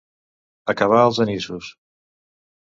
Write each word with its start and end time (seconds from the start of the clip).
Acabar 0.73 1.03
els 1.09 1.19
anissos. 1.27 1.69